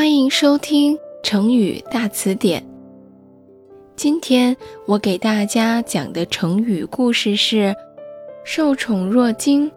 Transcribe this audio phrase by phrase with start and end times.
[0.00, 2.66] 欢迎收听成语大词典。
[3.96, 4.56] 今天
[4.86, 7.76] 我给大家讲的成语故事是
[8.42, 9.70] “受宠若惊”。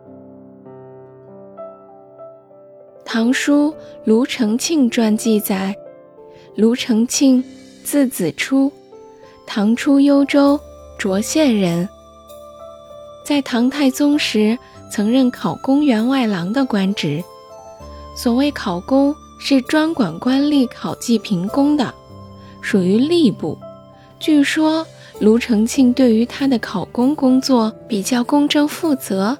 [3.03, 5.75] 唐书卢承庆传记载，
[6.55, 7.43] 卢承庆
[7.83, 8.71] 字子初，
[9.45, 10.57] 唐初幽州
[10.97, 11.89] 涿县人。
[13.25, 14.57] 在唐太宗时，
[14.89, 17.21] 曾任考功员外郎的官职。
[18.15, 19.13] 所谓考功。
[19.45, 21.93] 是专管官吏考绩评功的，
[22.61, 23.57] 属于吏部。
[24.17, 24.87] 据说
[25.19, 29.37] 卢承庆对于他的考功工作比较公正负责。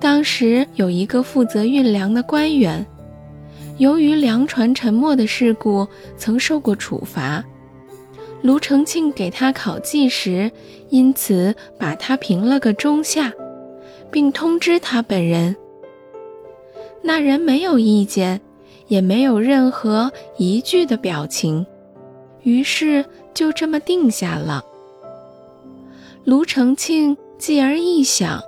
[0.00, 2.84] 当时有一个负责运粮的官员，
[3.78, 5.86] 由于粮船沉没的事故，
[6.16, 7.44] 曾受过处罚。
[8.42, 10.50] 卢承庆给他考绩时，
[10.88, 13.32] 因此把他评了个中下，
[14.10, 15.54] 并通知他本人。
[17.00, 18.40] 那人没有意见。
[18.90, 21.64] 也没有任何疑惧的表情，
[22.42, 24.64] 于是就这么定下了。
[26.24, 28.42] 卢成庆继而一想，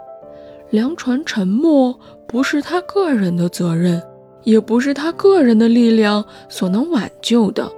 [0.70, 4.02] 粮船沉没不是他个人的责任，
[4.42, 7.70] 也不是他个人的力量所能挽救的，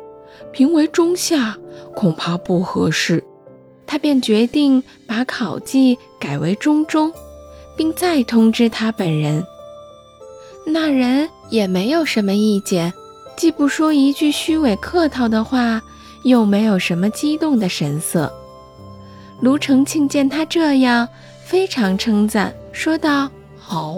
[0.50, 1.58] 评为中下
[1.94, 3.22] 恐怕不合适。
[3.86, 7.12] 他便决定把考绩改为中中，
[7.76, 9.44] 并再通知他本人。
[10.66, 11.28] 那人。
[11.50, 12.92] 也没有什么意见，
[13.36, 15.80] 既不说一句虚伪客套的话，
[16.24, 18.32] 又没有什么激动的神色。
[19.40, 21.06] 卢成庆见他这样，
[21.44, 23.96] 非常称赞，说道：“好，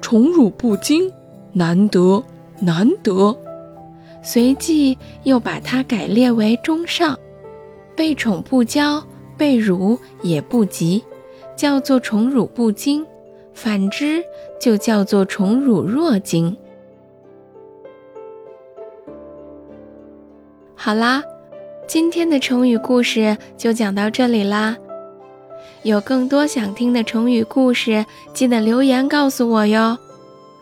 [0.00, 1.12] 宠辱不惊，
[1.52, 2.24] 难得，
[2.58, 3.36] 难得。”
[4.24, 7.16] 随即又把他改列为中上，
[7.94, 9.00] 被宠不骄，
[9.36, 11.04] 被辱也不急，
[11.54, 13.06] 叫做宠辱不惊。
[13.54, 14.22] 反之，
[14.60, 16.54] 就叫做宠辱若惊。
[20.74, 21.22] 好啦，
[21.86, 24.76] 今天的成语故事就讲到这里啦。
[25.82, 28.04] 有更多想听的成语故事，
[28.34, 29.96] 记得留言告诉我哟。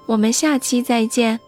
[0.06, 1.40] 我们下期再见。